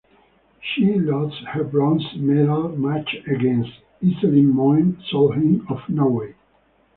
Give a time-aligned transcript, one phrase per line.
[0.63, 3.69] She lost her bronze medal match against
[4.03, 6.33] Iselin Moen Solheim of Norway.